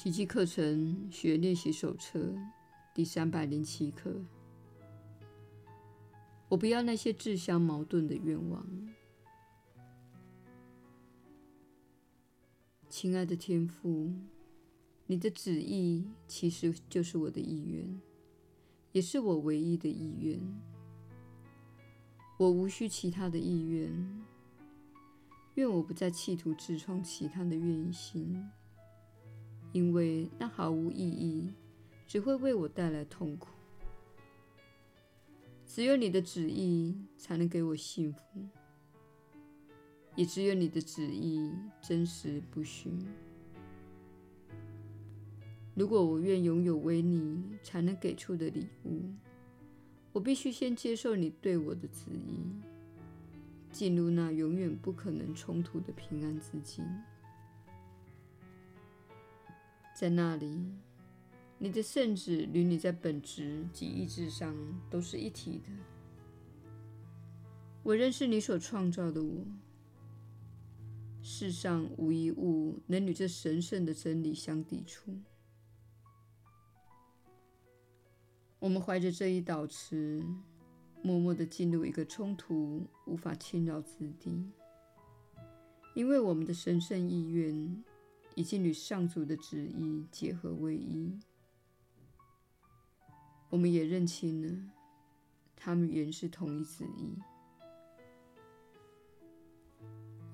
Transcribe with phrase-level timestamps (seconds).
[0.00, 2.32] 奇迹课程学练习手册
[2.94, 4.14] 第三百零七课。
[6.48, 8.64] 我不要那些自相矛盾的愿望。
[12.88, 14.12] 亲爱的天父，
[15.08, 18.00] 你的旨意其实就是我的意愿，
[18.92, 20.40] 也是我唯一的意愿。
[22.38, 24.24] 我无需其他的意愿。
[25.56, 28.48] 愿我不再企图自创其他的愿心，
[29.72, 31.50] 因为那毫无意义，
[32.06, 33.48] 只会为我带来痛苦。
[35.66, 38.20] 只有你的旨意才能给我幸福，
[40.16, 42.90] 也只有你的旨意真实不虚。
[45.74, 49.12] 如果我愿拥有为你才能给出的礼物，
[50.12, 52.46] 我必须先接受你对我的旨意。
[53.70, 56.84] 进入那永远不可能冲突的平安之境，
[59.98, 60.64] 在那里，
[61.58, 64.54] 你的圣子与你在本质及意志上
[64.88, 65.72] 都是一体的。
[67.82, 69.44] 我认识你所创造的我，
[71.20, 75.18] 世上无一物能与这神圣的真理相抵触。
[78.60, 80.24] 我们怀着这一祷词。
[81.02, 84.48] 默默地进入一个冲突无法侵扰之地，
[85.94, 87.84] 因为我们的神圣意愿
[88.38, 91.12] 已经与上主的旨意结合为一。
[93.50, 94.70] 我们也认清了，
[95.56, 97.18] 他们原是同一旨意。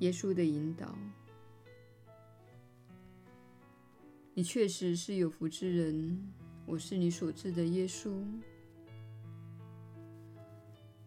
[0.00, 0.94] 耶稣的引导，
[4.34, 6.30] 你确实是有福之人。
[6.66, 8.22] 我是你所知的耶稣。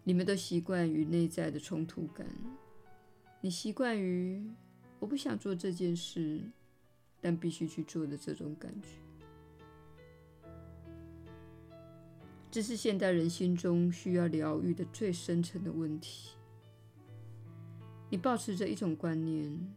[0.04, 2.26] 你们都习惯于内在的冲突感。
[3.40, 4.50] 你习惯于
[4.98, 6.42] 我不想做这件事，
[7.28, 8.88] 但必须去做的这种感觉。
[12.50, 16.38] 这是现代人心中需要疗愈的最深层的问题。
[18.10, 19.76] 你抱持着一种观念，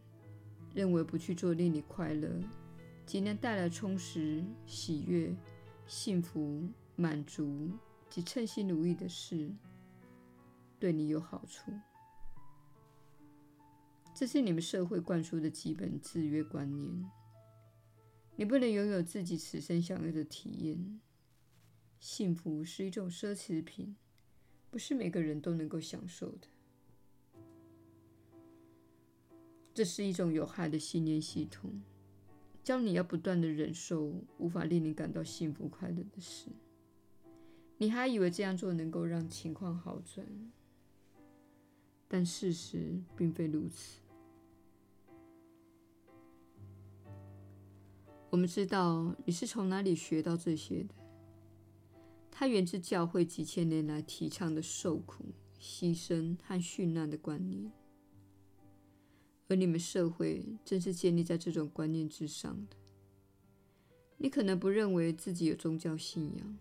[0.73, 2.29] 认为不去做令你快乐、
[3.05, 5.35] 即能带来充实、喜悦、
[5.85, 6.63] 幸福、
[6.95, 7.69] 满足
[8.09, 9.51] 及称心如意的事。
[10.79, 11.69] 对你有好处，
[14.15, 17.11] 这是你们社会灌输的基本制约观念。
[18.41, 20.99] 你不能拥有自己此生想要的体验。
[21.99, 23.95] 幸福是一种奢侈品，
[24.71, 26.47] 不是每个人都能够享受的。
[29.75, 31.83] 这是一种有害的信念系统，
[32.63, 36.47] 教你要不断的忍受无法令你感到幸福快乐的事。
[37.77, 40.25] 你还以为这样做能够让情况好转？
[42.07, 43.99] 但事实并非如此。
[48.31, 50.95] 我们知道你是从哪里学到这些的。
[52.31, 55.25] 它源自教会几千年来提倡的受苦、
[55.59, 57.69] 牺牲和殉难的观念，
[59.49, 62.77] 而你们社会正是建立在这种观念之上的。
[64.17, 66.57] 你可能不认为自己有宗教信仰，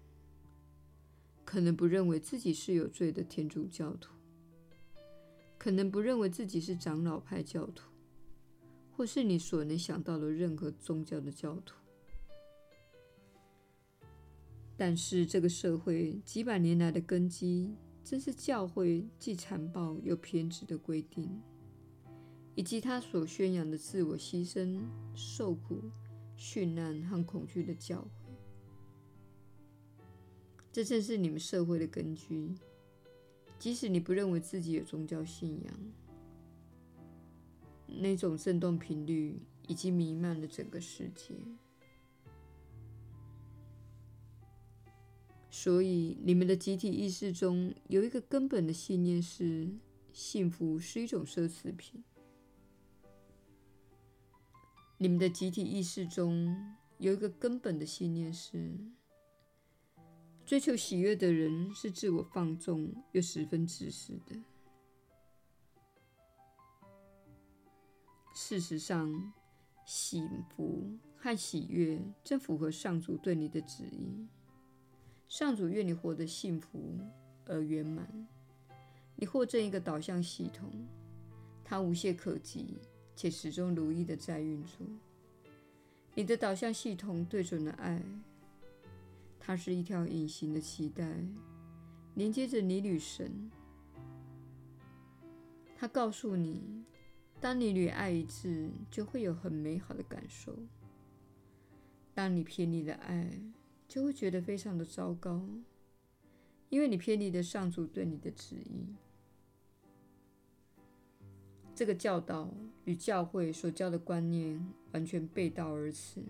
[1.45, 4.13] 可能不认为自己是有罪的天主教徒。
[5.57, 7.85] 可能不认为自己是长老派教徒，
[9.01, 11.75] 或是你所能想到的任何宗教的教徒。
[14.77, 17.75] 但是，这个社会几百年来的根基，
[18.05, 21.41] 正是教会既残暴又偏执的规定，
[22.55, 24.79] 以及他所宣扬的自我牺牲、
[25.15, 25.81] 受苦、
[26.37, 28.35] 殉难和恐惧的教诲。
[30.71, 32.55] 这正是你们社会的根基。
[33.59, 35.75] 即使你不认为自己有宗教信仰，
[37.99, 41.35] 那种震动频率已经弥漫了整个世界。
[45.51, 49.69] 所以，你们的集体意识中有一个根本的信念是：
[50.13, 52.03] 幸福是一种奢侈品。
[54.97, 58.73] 你们的集体意识中有一个根本的信念是。
[60.47, 64.37] 追求喜悦的人是自我放纵又十分自私的。
[68.43, 69.33] 事实上，
[69.85, 74.27] 幸福和喜悦正符合上主对你的旨意。
[75.29, 76.99] 上主愿你活得幸福
[77.45, 78.27] 而圆满。
[79.15, 80.71] 你获赠一个导向系统，
[81.63, 82.79] 它无懈可击
[83.15, 84.87] 且始终如一的在运作。
[86.15, 88.03] 你的导向系统对准了爱。
[89.39, 91.07] 它是一条隐形的脐带，
[92.15, 93.51] 连接着你与神。
[95.77, 96.83] 它告诉你，
[97.41, 100.55] 当你屡爱一次，就会有很美好的感受。
[102.13, 103.31] 当你偏离了爱，
[103.89, 105.49] 就会觉得非常的糟糕，
[106.69, 108.95] 因为你偏离了上主对你的旨意。
[111.75, 112.53] 这个教导
[112.85, 114.63] 与教会所教的观念
[114.93, 116.23] 完全背道而驰，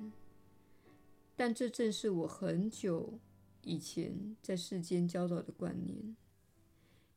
[1.34, 3.18] 但这正是我很久
[3.64, 6.14] 以前在世间教导的观念，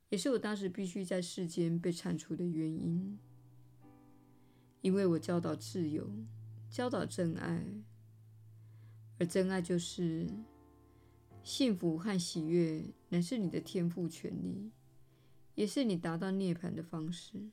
[0.09, 3.19] 也是我当时必须在世间被铲除的原因。
[4.83, 6.05] 因为我教导自由，
[6.69, 7.65] 教导真爱，
[9.17, 10.27] 而真爱就是
[11.41, 14.69] 幸福和喜悦，乃是你的天赋权利，
[15.55, 17.49] 也是你达到涅槃的方式。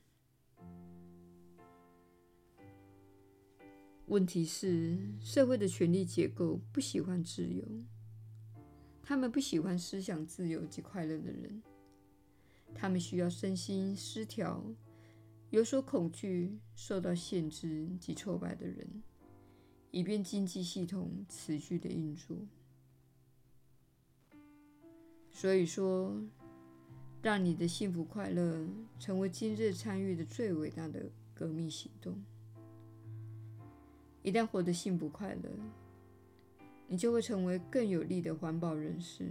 [4.07, 7.65] 问题是，社会的权力结构不喜欢自由，
[9.01, 11.63] 他们不喜欢思想自由及快乐的人，
[12.75, 14.61] 他们需要身心失调、
[15.51, 19.03] 有所恐惧、受到限制及挫败的人，
[19.91, 22.37] 以便经济系统持续的运作。
[25.29, 26.15] 所以说，
[27.21, 28.65] 让你的幸福快乐
[28.97, 32.15] 成为今日参与的最伟大的革命行动。
[34.23, 35.49] 一旦活得幸福快乐，
[36.87, 39.29] 你就会成为更有力的环保人士，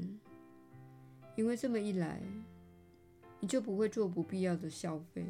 [1.35, 2.21] 因为这么一来，
[3.41, 5.25] 你就不会做不必要的消费。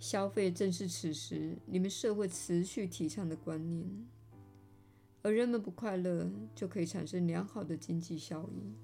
[0.00, 3.86] 消费正是此时你们社会持续提倡的观念，
[5.22, 8.74] 而人们不快乐，就可以产生良好的经济效益。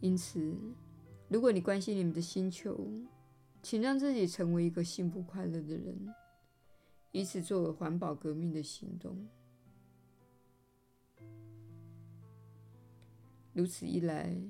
[0.00, 0.56] 因此，
[1.28, 2.88] 如果你关心你们的星球，
[3.62, 6.14] 请让自己成为一个幸福快乐的人，
[7.10, 9.28] 以此作为环保革命的行动。
[13.52, 14.40] 如此一来，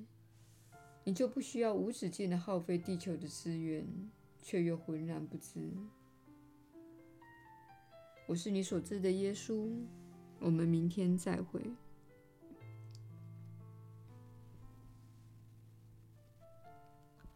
[1.04, 3.84] 你就不需要无止境的耗费地球的资源，
[4.40, 5.60] 却又浑然不知。
[8.28, 9.68] 我是你所知的耶稣，
[10.38, 11.60] 我们明天再会。